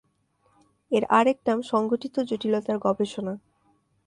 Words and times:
এর 0.91 1.03
আরেক 1.09 1.37
নাম 1.47 1.59
সংগঠিত 1.61 2.15
জটিলতার 2.29 2.77
গবেষণা। 2.77 3.33